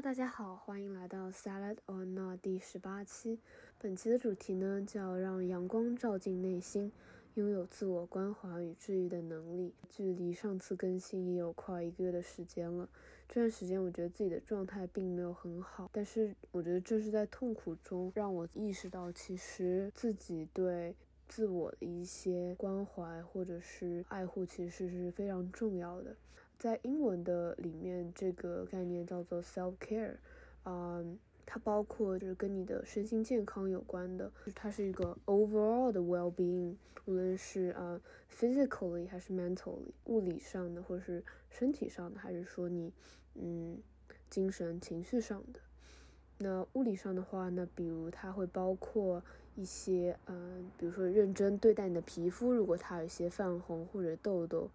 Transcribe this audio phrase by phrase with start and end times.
[0.00, 3.40] 大家好，欢迎来到 Salad or Not 第十八期。
[3.80, 6.92] 本期的主题呢，叫让阳光照进内心，
[7.34, 9.74] 拥有自我关怀与治愈的能力。
[9.88, 12.88] 距离上次更新也有快一个月的时间了。
[13.28, 20.94] 这段时间，我觉得自己的状态并没有很好，但是我觉得正是在痛苦中，让我意识到，其实自己对
[21.26, 26.14] 自我的一些关怀或者是爱护，其实是非常重要的。
[26.58, 30.16] 在英文的里面，这个概念叫做 self care，
[30.64, 31.16] 嗯，
[31.46, 42.92] 它包括就是跟你的身心健康有关的，它是一个 overall 的 well being，无论是呃 physically 还是 mentally，物理上的或者是身体上的，还是说你
[43.34, 43.78] 嗯
[44.28, 45.60] 精神情绪上的。
[46.38, 49.22] 那物理上的话，那比如它会包括
[49.54, 54.68] 一些嗯，比如说认真对待你的皮肤，如果它有一些泛红或者痘痘。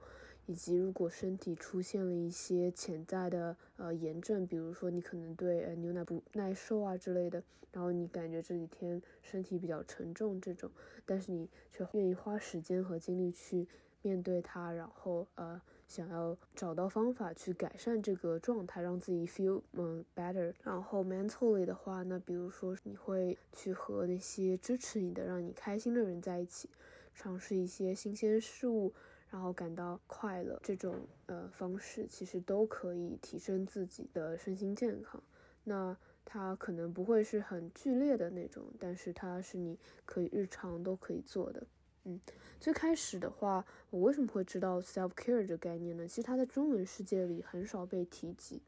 [0.45, 7.41] 以及如果身体出现了一些潜在的呃炎症，比如说你可能对呃牛奶不耐受啊之类的，
[7.71, 10.69] 然后你感觉这几天身体比较沉重这种，
[11.05, 13.67] 但是你却愿意花时间和精力去
[14.01, 20.53] 面对它，然后呃想要找到方法去改善这个状态，让自己 feel 嗯 better。
[20.63, 26.69] 然后 mentally 的话，那比如说你会去和那些支持你的、让你开心的人在一起，
[27.13, 28.93] 尝试一些新鲜事物。
[29.33, 30.95] 然后感到快乐，这种
[31.25, 35.19] 呃方式其实都可以提升自己的身心健康。
[35.63, 41.65] 那它可能不会是很剧烈的那种，但是它是你可以日常都可以做的。
[42.03, 42.19] 嗯，
[42.59, 46.07] 最开始的话，我为什么会知道 self care 这概念呢？
[46.07, 48.61] 其实它在中文世界里很少被提及。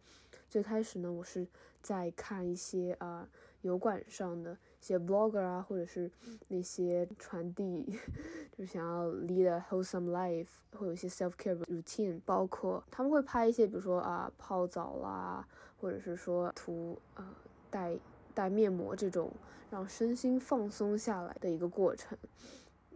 [0.50, 1.48] 最开始呢，我是
[1.82, 3.28] 在看一些啊
[3.62, 6.10] 油管上的一些 blogger 啊，或者是
[6.48, 7.98] 那些传递，
[8.58, 15.48] 就是想要 lead a wholesome life，会有一些 self care routine，包括他们会拍一些，比如说啊泡澡啦，
[15.80, 17.36] 或者是说涂啊
[17.70, 17.98] 带
[18.34, 19.32] 带面膜这种
[19.70, 22.18] 让身心放松下来的一个过程，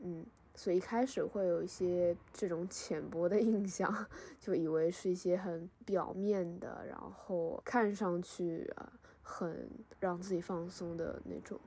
[0.01, 0.25] 嗯。
[0.59, 4.05] 所以一开始会有一些这种浅薄的印象，
[4.41, 9.69] 就以为是一些很表面的，然后看上去啊很
[10.01, 11.57] 让自己放松的那种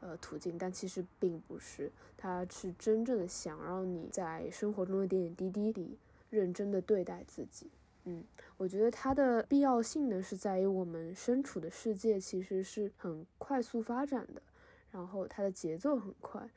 [0.00, 5.98] 呃途径，但其实并不是，它是真正的想让你在生活中的点点滴滴里
[6.30, 7.70] 认真的对待自己。
[8.04, 8.24] 嗯，
[8.56, 14.40] 我觉得它的必要性呢是在于我们身处的世界其实是很快速发展的，
[14.90, 16.48] 然后它的节奏很快。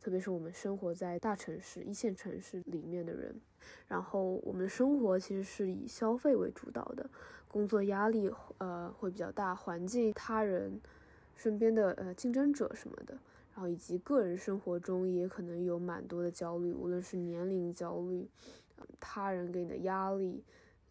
[0.00, 3.38] 特别是我们生活在大城市、一线城市里面的人，
[3.86, 7.08] 然后我们的生活其实是以消费为主导的，
[7.46, 10.80] 工作压力呃会比较大，环境、他人、
[11.36, 13.12] 身边的呃竞争者什么的，
[13.54, 18.26] 然后以及个人生活中也可能有蛮多的焦虑，无论是年龄焦虑，
[18.98, 20.42] 他人给你的压力，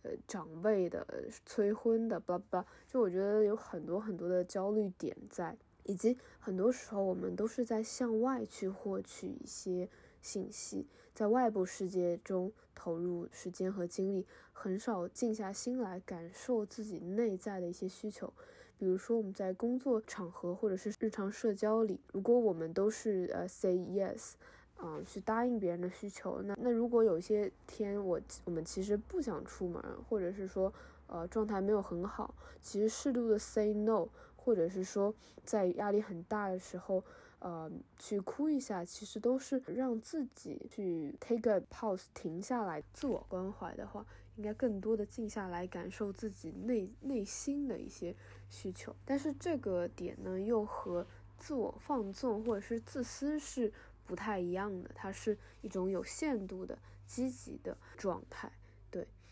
[0.03, 1.03] 呃，长辈的
[1.47, 5.58] 催婚的，巴拉巴拉，就我觉得有很多很多的焦虑点在。
[5.90, 9.90] 以及很多时候，我们都是在向外去获取一些
[10.22, 10.86] 信息，
[11.16, 18.32] 在外部世界中投入时间和精力，很少静下心来感受自己内在的一些需求。
[18.78, 24.34] 比如说，我们在工作场合或者是日常社交里，如果我们都是呃 say yes，
[24.78, 30.72] 嗯，去答应别人的需求，那那如果有些天我我们其实不想出门，或者是说
[31.08, 34.08] 呃状态没有很好，其实适度的 say no。
[34.44, 35.14] 或者是说，
[35.44, 37.04] 在压力很大的时候，
[37.40, 44.06] 呃，去哭一下，其实都是让自己去 take a pause，停下来，自我关怀的话，
[44.38, 48.16] 应该更多的静下来，感受自己内内心的一些
[48.50, 48.96] 需求。
[49.06, 51.06] 但是这个点呢，又和
[51.38, 53.72] 自我放纵或者是自私是
[54.06, 58.52] 不太一样的，它是一种有限度的积极的状态。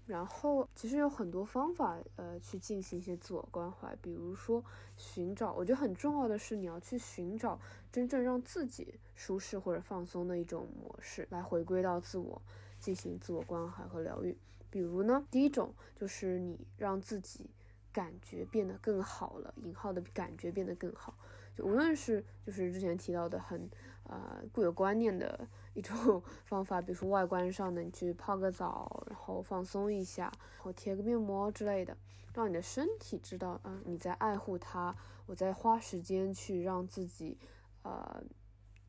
[0.08, 4.64] 然后其实有很多方法，呃，去进行一些自我关怀，比如说
[4.96, 7.60] 寻找，我觉得很重要的是你要去寻找
[7.92, 12.42] 真正让自己舒适或者放松的一种模式，来回归到自我，
[12.80, 14.36] 进行自我关怀和疗愈。
[14.72, 17.50] 比如呢，第一种就是你让自己。
[17.94, 21.18] 感觉变得更好了，引号的感觉变得更好，
[21.56, 23.68] 就无论是就是之前提到的很
[24.04, 30.24] 呃固有观念的一种 方法，比如说外观上的，你去泡个澡，然后放松一下，
[30.56, 31.96] 然后贴个面膜之类的，
[32.34, 34.96] 让你的身体知道，嗯，你在爱护它，
[35.28, 37.38] 我在花时间去让自己
[37.84, 38.24] 呃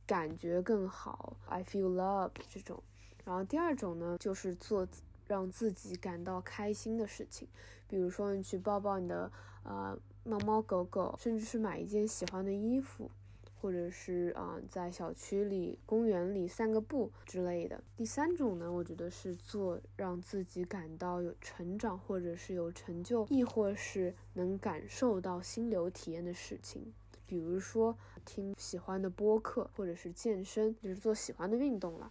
[0.07, 2.83] 感觉更好，I feel love 这种。
[3.25, 4.89] 然后第二种呢，就是做。
[5.29, 7.47] 让自己感到开心的事情，
[7.87, 9.31] 比如说你去抱抱你的
[9.63, 9.95] 呃
[10.25, 13.11] 猫猫狗狗，甚至是买一件喜欢的衣服，
[13.61, 17.83] 或者是啊在小区里、公园里散个步之类的。
[17.97, 26.93] 第三种呢，我觉得是做让自己感到有成长，或者是有成就，亦或是能感受到心流体验的事情。
[27.27, 32.11] 比如说听喜欢的播客，或者是健身，就是做喜欢的运动了。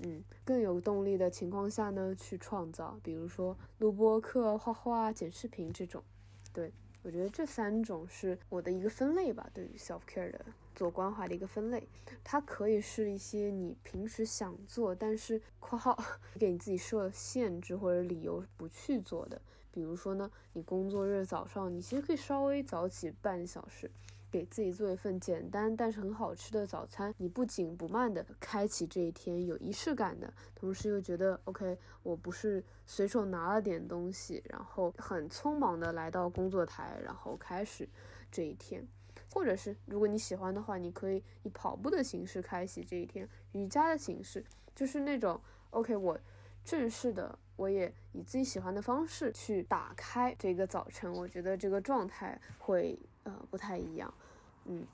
[0.00, 6.02] 嗯，更有动力的情况下呢，去创造，比如说录播课、画画、剪视频这种。
[6.52, 6.72] 对
[7.02, 10.44] 我觉得这三种是我的一个分类吧，对于 self care 的
[10.74, 11.88] 做关怀的一个分类。
[12.22, 15.98] 它可以是一些你平时想做，但是（括号）
[16.38, 19.40] 给你自己设限制或者理由不去做的。
[19.72, 23.90] 比如说呢，你工作日早上，你其实可以稍微早起半小时。
[24.30, 37.88] 给自己做一份简单但是很好吃的早餐，你不紧不慢的开启这一天，有仪式感的同时又觉得 OK，我不是随手拿了点东西，然后很匆忙的来到工作台，然后开始
[38.30, 38.86] 这一天，
[39.32, 44.44] 或者是如果你喜欢的话，你可以以跑步的形式开启这一天，瑜伽的形式，
[44.74, 45.40] 就是那种
[45.70, 46.18] OK，我
[46.64, 52.96] 正式的，我也以自己喜欢的方式去打开这个早晨，我觉得这个状态会。
[53.24, 54.12] 呃，不太一样，
[54.64, 54.86] 嗯，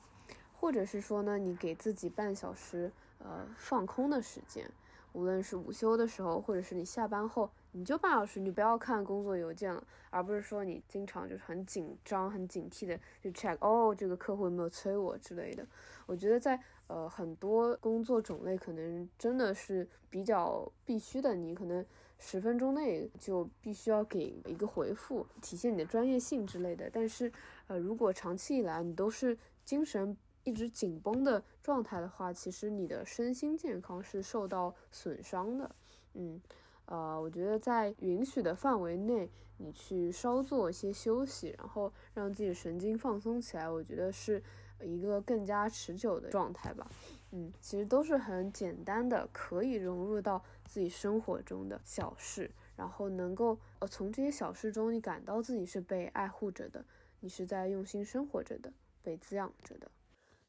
[0.52, 4.68] 或者是说呢，你给自己半小时呃放空的时间，
[5.12, 15.66] 无论是午休的时候，或者是你下班后，你就半小时，你不要看工作邮件了，而不是说你经常就是很紧张、很警惕的去 check 哦，这个客户有没有催我之类的。
[16.06, 21.84] 我觉得在呃很多工作种类，可能真的是比较必须的，你可能。
[22.18, 26.90] 十分钟内就必须要给一个回复，体现你的专业性之类的。
[26.92, 27.32] 但是，
[27.66, 35.74] 呃，如果长期以来你都是精神一直紧绷的状态的话，其实你的身心健康是受到损伤的。
[36.14, 36.40] 嗯，
[36.86, 44.42] 呃，我觉得在允许的范围内，你去稍做一些休息，然后让自己神经放松起来，我觉得是。
[44.82, 46.86] 一个更加持久的状态吧，
[47.30, 56.84] 嗯，其实都是很简单的，可以融入到自己生活中的小事，然后能够呃从这些小事中，你感到自己是被爱护着的，
[57.20, 58.72] 你是在用心生活着的，
[59.02, 59.90] 被滋养着的。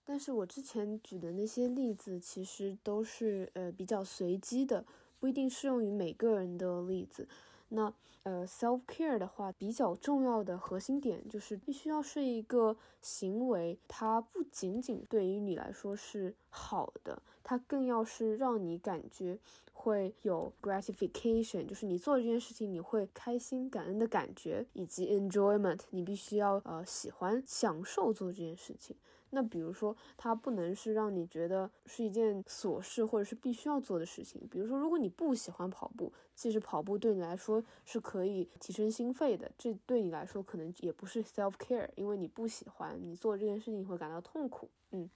[0.04, 4.86] 但是我之前举的那些例子，其实都是呃比较随机的，
[5.20, 7.28] 不一定适用于每个人的例子。
[7.70, 7.94] 那
[8.24, 19.40] 呃，self care 的话，比较重要的核心点就是必须要是一个行为，它不仅仅对于你来说是好的，它更要是让你感觉
[19.72, 28.96] 会有 gratification，就是你做这件事情你会开心、感恩的感觉，以及 enjoyment，你必须要呃喜欢、享受做这件事情。
[29.30, 34.42] 那比如说，它不能是让你觉得是一件琐事或者是必须要做的事情。
[34.50, 44.70] 比如说，如果你不喜欢跑步，其实跑步对你来说是可以提升心肺的，这对你来说可能也不是 self care，因为你不喜欢，你做这件事情会感到痛苦。
[44.92, 45.10] 嗯，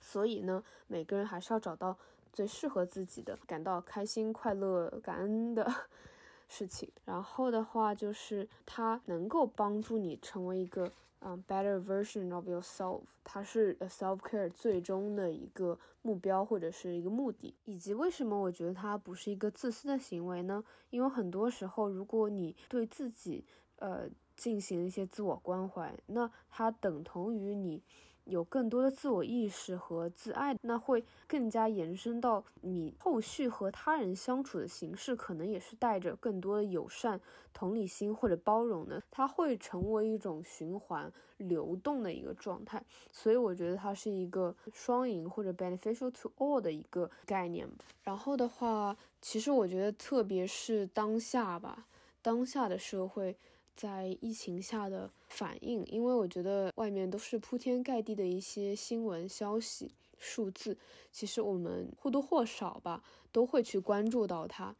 [0.00, 1.96] 所以呢，每个人还是要找到
[2.32, 5.72] 最适合自己的、感到开心、快乐、感恩的
[6.48, 6.90] 事情。
[7.06, 10.92] 然后的话，就是它能够帮助你成为一个。
[11.20, 20.62] 嗯，better version of yourself，它是 self care 最终的一个目标或者是一个目的，以及为什么我觉得它不是一个自私的行为呢？
[20.90, 23.44] 因为很多时候，如果你对自己
[23.76, 27.82] 呃进行一些自我关怀，那它等同于你。
[28.28, 37.20] 有更多的自我意识和自爱，那会更加延伸到你后续和他人相处的形式，可能也是带着更多的友善、
[37.52, 42.84] 同理心或者包容的，它会成为一种循环流动的一个状态。
[43.10, 47.66] 所以我觉得它是一个双赢或者 beneficial to all 的一个概念。
[48.02, 51.86] 然后的话，其实我觉得特别是当下吧，
[52.20, 53.36] 当下的社会。
[53.78, 60.76] 在疫情下的反应，因为我觉得外面都是铺天盖地的一些新闻消息、数字，
[61.12, 64.74] 其实我们或多或少吧都会去关注到它，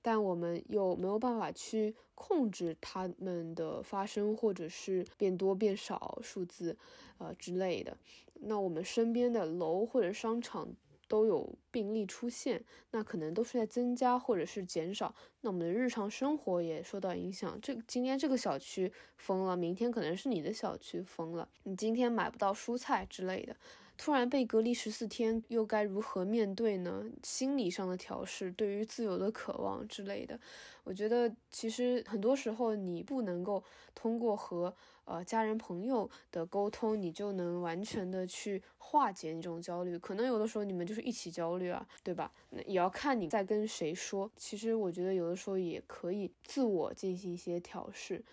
[0.00, 6.78] 但我们又没有办法去控制它们的发生，或者是变多变少数字，
[7.18, 7.98] 呃之类的。
[8.40, 10.74] 那我们身边的楼或者商场。
[11.08, 12.62] 都有病例出现，
[12.92, 17.58] 那可能都是在增加或者是减少，那我们的日常生活也受到影响。
[17.60, 23.56] 这今天这个小区封了，明天可能是你的小区封了，你今天买不到蔬菜之类的。
[23.98, 27.04] 突然被隔离十四天，又该如何面对呢？
[27.24, 30.38] 心理上的调试，对于自由的渴望之类的，
[30.84, 33.62] 我觉得其实很多时候你不能够
[33.96, 34.72] 通过和
[35.04, 39.98] 呃家人朋友的沟通，你就能完全的去化解你这种焦虑。
[39.98, 42.32] 可能有的时候你们就是一起焦虑啊，对吧？
[42.50, 44.30] 那也要看你在跟谁说。
[44.36, 48.24] 其实我觉得有的时候也可以自我进行一些调试。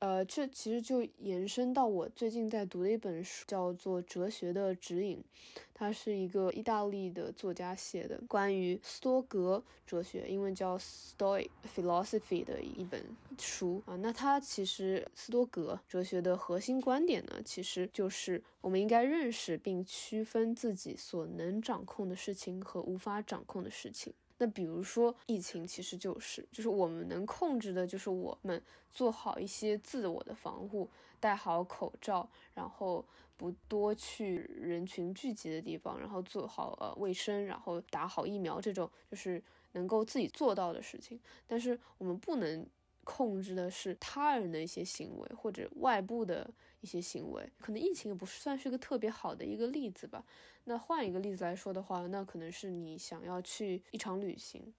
[0.00, 5.18] 呃，这其实就延伸到我最近在读的一本书，叫做《哲学的指引》，
[5.74, 13.04] 它是一个意大利的作家写的关于斯多格哲学，英文叫 Stoic Philosophy 的一本
[13.40, 13.96] 书啊。
[13.96, 24.14] 那它其实斯多格哲学的核心观点呢，其实就是我们应该认识并区分自己所能掌控的事情和无法掌控的事情。
[24.38, 30.88] 那比如说疫情，其实就是就是我们能控制的，就是我们做好一些自我的防护，
[31.20, 33.04] 戴好口罩，然后
[33.36, 39.42] 不多去人群聚集的地方，然后做好呃卫生，然后打好疫苗，这种就是
[39.72, 41.20] 能够自己做到的事情。
[41.46, 42.66] 但是我们不能。
[43.08, 46.48] 控制的是他人的一些行为或者外部的
[46.82, 50.22] 一些行为，可能疫情也不算是个特别好的一个例子吧。
[50.64, 54.74] 那换一个例子来说的话，那可能是你想要去一场旅行，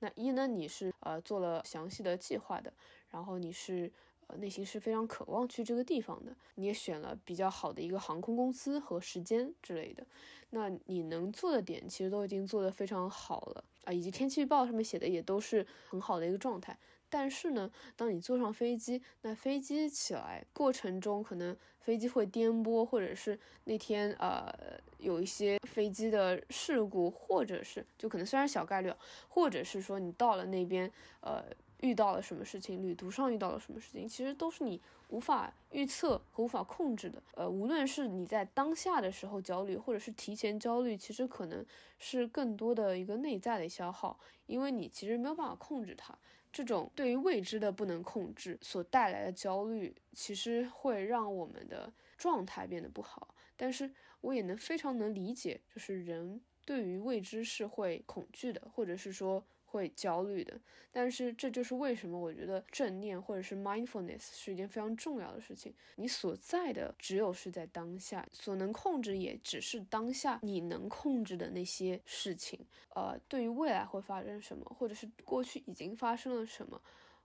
[0.00, 2.70] 那一呢你是呃做了详细的计划的，
[3.08, 3.90] 然后你是
[4.26, 10.06] 呃内心是非常渴望去这个地方的，你也选了比较好的一个航空公司和时间之类的，
[10.50, 16.78] 那你能做的点其实都已经做得非常好了啊，以及天气预报上面写的也都是很好的一个状态。
[17.12, 24.50] 但是呢，当你坐上飞机，那飞机起来过程中，可能飞机会颠簸，或者是那天呃
[24.96, 28.90] 有一些飞机的事故，或者是就可能虽然小概率，
[29.28, 30.90] 或者是说你到了那边
[31.20, 31.44] 呃
[31.80, 37.22] 遇到了什么事情，旅途上遇到了什么事情，其实都是你无法预测和无法控制的。
[37.34, 41.62] 呃，无论是你在当下的时候焦虑，或者是提前焦虑，其实可能
[41.98, 46.16] 是更多的一个内在的消耗，因为你其实没有办法控制它。
[46.52, 53.34] 这种对于未知的不能控制所带来的焦虑，其实会让我们的状态变得不好。
[53.56, 53.90] 但是
[54.20, 59.44] 我也能非常能理解，就是人对于未知是会恐惧的，或者是说。
[59.72, 60.60] 会焦虑的，
[60.90, 65.72] 但是这就是为什么我觉得正念或者是 mindfulness 是一件非常重要的事情。
[65.96, 72.60] 你所在的只有是在当下，所能控制也只是当下你能控制的那些事情。
[72.94, 76.78] 呃，对于未来会发生什么，或者是过去已经发生了什么，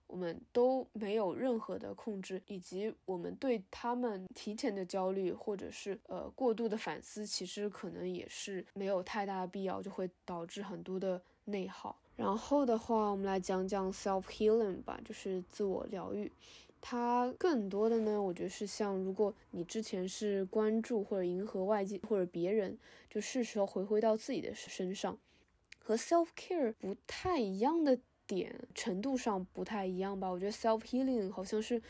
[0.06, 12.00] 我们都没有任何的控制，以及我们对他们提前的焦虑或者是呃过度的反思，其实可能也是没有太大的必要，就会导致很多的内耗。
[12.18, 16.32] 然后的话，我们来讲讲 self healing 吧，就是自我疗愈。
[16.80, 22.76] 它更多的呢，我觉得是像，如果你之前是关注或者迎合外界或者别人，
[23.08, 25.16] 就是时候回归到自己的身上。
[25.78, 27.96] 和 self care 不太一样的
[28.26, 30.28] 点，程度上不太一样吧。
[30.28, 31.80] 我觉得 self healing 好像是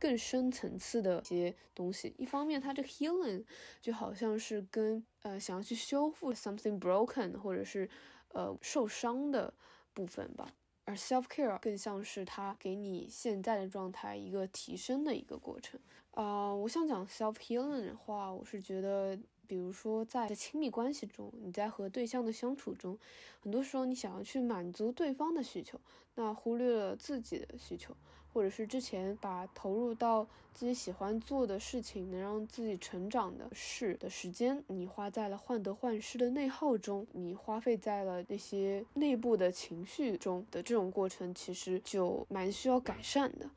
[0.00, 2.12] 更深层次的一些东西。
[2.18, 3.44] 一方面，它这个 healing
[3.80, 7.88] 就好像是跟呃想要去修复 something broken 或者是
[8.32, 9.54] 呃受伤的。
[9.96, 10.52] 部分吧，
[10.84, 16.54] 而 self care 更像是它给你现在的状态一个提升的一个过程啊。
[16.54, 19.18] 我想讲 self healing 的话，我是觉得。
[19.48, 22.98] 比如说，在亲密关系中，你在和对象的相处中，
[23.38, 25.80] 很多时候你想要去满足对方的需求，
[26.16, 27.96] 那忽略了自己的需求，
[28.36, 43.48] 或者是之前把投入到自己喜欢做的事情，能让自己成长的事的时间，你花在了患得患失的内耗中，你花费在了那些内部的情绪中的这种过程，其实就蛮需要改善的。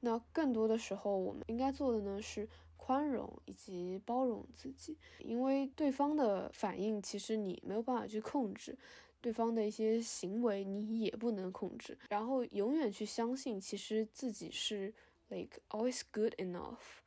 [0.00, 2.48] 那更多的时候，我们应该做的呢是。
[2.76, 8.76] 宽容以及包容自己，因为对方的反应其实你没有办法去控制，
[9.24, 11.96] 对方的一些行为你也不能控制。
[12.10, 14.92] 然后永远去相信，其实自己是
[15.28, 17.00] like always good enough。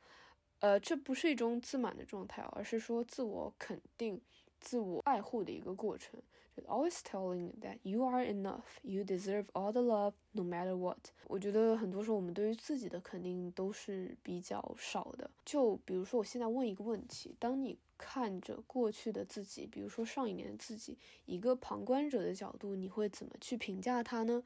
[0.58, 4.20] 呃，这不是一种自满的状态，而是说自我肯定、
[4.58, 6.20] 自我爱护的一个过程。
[6.66, 10.98] Always telling that you are enough, you deserve all the love, no matter what。
[11.26, 15.30] 我觉得很多时候我们对于自己的肯定都是比较少的。
[15.44, 20.96] 就比如说，我现在问一个问题：当你看着过去的自己，比如说上一年的自己，
[21.26, 24.42] 一个旁观者的角度，你会怎么去评价他呢？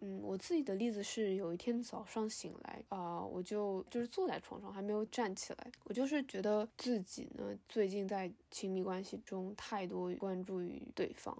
[0.00, 11.36] 嗯，我自己的例子是，有一天早上醒来啊，我就就是坐在床上还没有站起来，我就是觉得自己呢最近在亲密关系中太多关注于对方，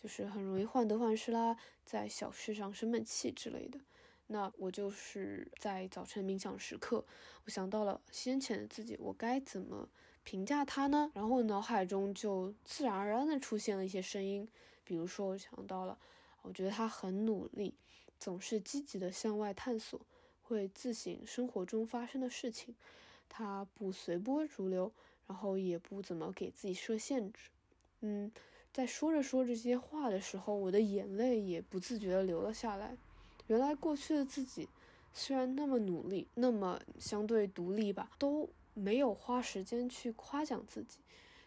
[0.00, 3.80] 就是很容易患得患失啦，在小事上生闷气之类的。
[4.28, 7.04] 那我就是在早晨冥想时刻，
[7.44, 9.88] 我想到了先前的自己，我该怎么
[10.22, 11.10] 评价他呢？
[11.12, 14.48] 然后脑海中就自然而然的出现了一些声音，
[14.84, 15.98] 比如说我想到了。
[16.46, 17.74] 我觉得他很努力，
[18.20, 20.00] 总是积极的向外探索，
[20.44, 22.74] 会自省生活中发生的事情。
[23.28, 24.92] 他不随波逐流，
[25.26, 27.50] 然后也不怎么给自己设限制。
[28.00, 28.30] 嗯，
[28.72, 32.96] 在说着说这些话的时候，我的眼泪也不自觉的流了下来。
[33.48, 34.68] 原来过去的自己
[35.12, 41.00] 虽然那么努力，那么相对独立吧，都没有花时间去夸奖自己，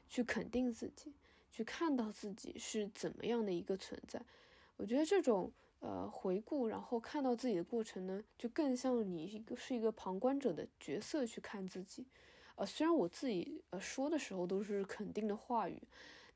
[0.10, 1.14] 去肯定自己，
[1.50, 4.22] 去看到自己是怎么样的一个存在。
[4.80, 12.06] 我觉得这种呃回顾，然后看到自己的过程呢，就更像你一个是一个旁观者的角色去看自己。
[12.56, 15.78] 呃，虽然我自己呃说的时候都是肯定的话语，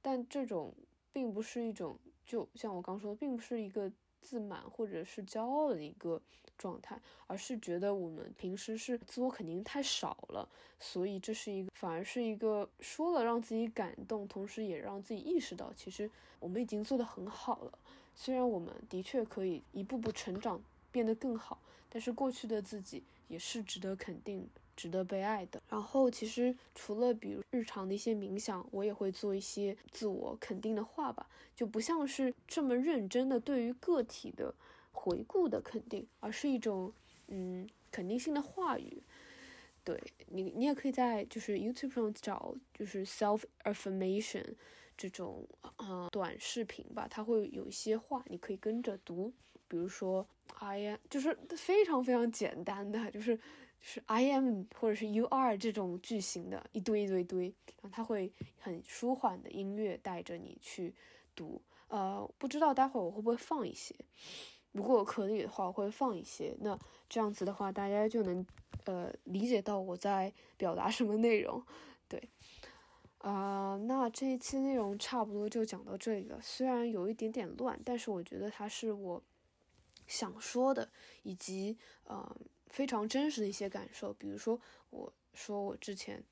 [0.01, 0.73] 但这种
[1.13, 6.21] 并不是一种，就像我刚说的，并不是一个自满或者是骄傲的一个
[6.57, 10.49] 状态，而是觉得我们平时是自我肯定太少了，
[10.81, 17.79] 所以这是一个反而是一个说了让自己感动，同时也让自己意识到，其实我们已经做得很好了。
[18.15, 24.47] 虽然我们的确可以一步步成长，变得更好，但是过去的自己也是值得肯定。
[24.75, 25.61] 值得被爱的。
[25.69, 34.55] 然后，其实除了比如日常的一些冥想，我也会做一些自我肯定的话吧，就不像是这么认真的对于个体的
[34.91, 36.91] 回顾的肯定，而是一种
[37.27, 39.03] 嗯肯定性的话语。
[39.83, 44.55] 对你，你也可以在就是 YouTube 上找就是 self affirmation
[44.97, 45.47] 这种
[45.77, 49.33] 呃短视频吧，它会有一些话你可以跟着读，
[49.67, 50.27] 比如说
[50.59, 53.39] I am，就是非常非常简单的，就是。
[53.85, 60.95] 是 I am 或者是 you are 这种句型的一堆一堆一堆，然后它会很舒缓的音乐带着你去
[61.35, 61.61] 读。
[61.89, 63.93] 呃，不知道待会儿我会不会放一些，
[64.71, 66.55] 如果可以的话，我会放一些。
[66.61, 68.47] 那这样子的话，大家就能
[68.85, 71.61] 呃理解到我在表达什么内容。
[72.07, 72.29] 对，
[73.23, 76.39] 啊，那这一期内容差不多就讲到这里了。
[76.41, 79.21] 虽然有一点点乱，但是我觉得它是我
[80.07, 80.89] 想说的，
[81.23, 82.35] 以及呃。
[82.69, 86.23] 非常真实的一些感受，比如说我说我之前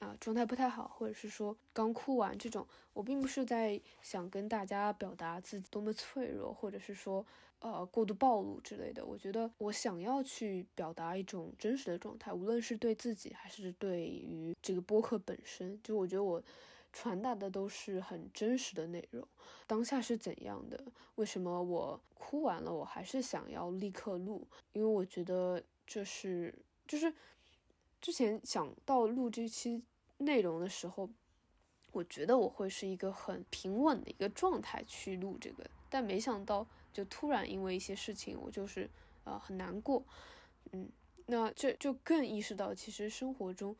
[0.00, 7.24] 啊状态不太好，或者是说刚哭完这种，我并不是在想跟大家表达自己多么脆弱，或者是说
[7.60, 9.04] 呃过度暴露之类的。
[9.04, 16.42] 我觉得我想要去表达一种真实的状态，无论是对自己还是对于这个播客本身，就我觉得我。
[16.90, 19.22] 传达的都是很真实的内容，
[19.66, 20.82] 当下是怎样的？
[21.16, 24.48] 为什么我哭完了，我还是想要立刻录？
[24.72, 26.52] 因为我觉得这是
[26.88, 27.12] 就是
[28.00, 29.82] 之前想到录这期
[30.18, 31.08] 内容的时候，
[31.92, 38.88] 我觉得我会是一个很平稳的一个状态去录这个，但没想到就突然因为一些事情，我就是
[39.24, 40.04] 呃很难过，
[40.72, 40.88] 嗯，
[41.26, 43.76] 那这就更意识到其实生活中。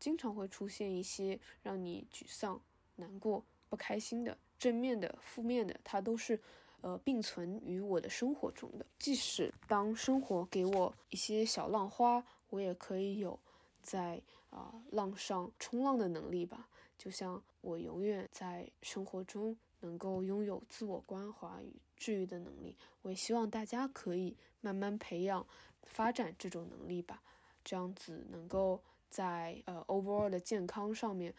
[0.00, 2.62] 经常会出现一些让你沮丧、
[2.94, 6.40] 难过、不开心的正面的、负面的，它都是
[6.82, 8.86] 呃并存于我的生活中的。
[9.00, 13.36] 即使当生活给我一些小浪花，我也可以有
[13.82, 16.68] 在啊浪上冲浪的能力吧。
[16.96, 25.46] 就像我永远在生活中能够拥有自我关怀与治愈的能力，我也希望大家可以慢慢培养、
[25.82, 27.22] 发展这种能力吧。
[27.64, 28.82] 这样子能够。
[29.10, 31.32] 在呃 overall 的健康上面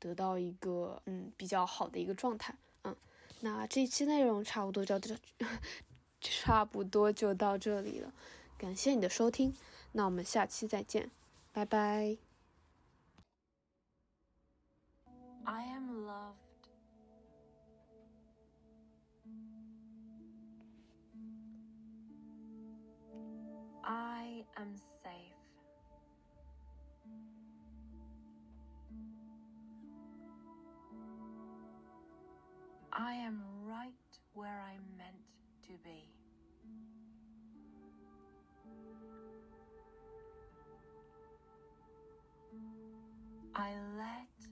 [0.00, 2.96] 得到一个嗯比较好的一个状态，嗯，
[3.38, 5.16] 那这一期内容差不多就这，
[6.20, 8.12] 差不多就到这里了，
[8.58, 9.54] 感谢你的收听，
[9.92, 11.08] 那我们下期再见，
[11.54, 12.18] 拜拜。
[15.46, 16.68] I am loved.
[23.84, 25.34] I am safe.
[32.92, 34.93] I am right where I'm
[43.56, 44.48] I let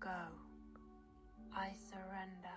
[0.00, 0.08] go.
[1.54, 2.56] I surrender.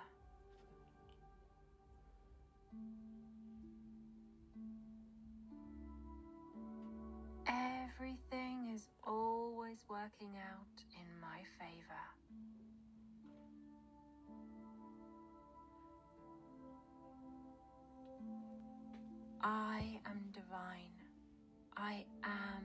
[7.47, 12.05] Everything is always working out in my favor.
[19.41, 20.93] I am divine.
[21.77, 22.58] I am